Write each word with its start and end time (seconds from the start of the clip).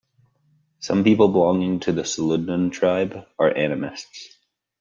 Some 0.79 1.03
people 1.03 1.27
belonging 1.27 1.79
to 1.81 1.91
the 1.91 2.01
Suludnun 2.01 2.71
tribe, 2.71 3.27
are 3.37 3.53
animists. 3.53 4.29